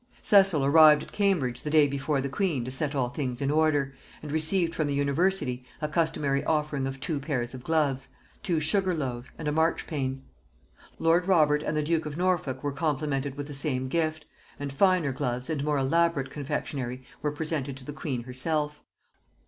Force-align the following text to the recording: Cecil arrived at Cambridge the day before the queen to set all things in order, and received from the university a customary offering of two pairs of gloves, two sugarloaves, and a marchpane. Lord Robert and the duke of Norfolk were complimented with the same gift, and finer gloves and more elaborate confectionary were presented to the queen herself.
Cecil 0.23 0.65
arrived 0.65 1.03
at 1.03 1.11
Cambridge 1.11 1.61
the 1.61 1.69
day 1.69 1.87
before 1.87 2.21
the 2.21 2.27
queen 2.27 2.65
to 2.65 2.71
set 2.71 2.95
all 2.95 3.09
things 3.09 3.39
in 3.39 3.51
order, 3.51 3.93
and 4.23 4.31
received 4.31 4.73
from 4.73 4.87
the 4.87 4.95
university 4.95 5.63
a 5.79 5.87
customary 5.87 6.43
offering 6.45 6.87
of 6.87 6.99
two 6.99 7.19
pairs 7.19 7.53
of 7.53 7.63
gloves, 7.63 8.07
two 8.41 8.59
sugarloaves, 8.59 9.29
and 9.37 9.47
a 9.47 9.51
marchpane. 9.51 10.23
Lord 10.97 11.27
Robert 11.27 11.61
and 11.61 11.77
the 11.77 11.83
duke 11.83 12.07
of 12.07 12.17
Norfolk 12.17 12.63
were 12.63 12.71
complimented 12.73 13.35
with 13.37 13.45
the 13.45 13.53
same 13.53 13.89
gift, 13.89 14.25
and 14.57 14.73
finer 14.73 15.11
gloves 15.11 15.51
and 15.51 15.63
more 15.63 15.77
elaborate 15.77 16.31
confectionary 16.31 17.03
were 17.21 17.31
presented 17.31 17.77
to 17.77 17.85
the 17.85 17.93
queen 17.93 18.23
herself. 18.23 18.81